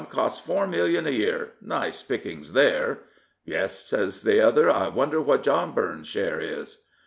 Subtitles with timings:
[0.09, 1.51] Costs four millions a year.
[1.61, 3.01] Nice pickings there."
[3.45, 6.79] Yes," said the other." I wonder what John Burns* share is."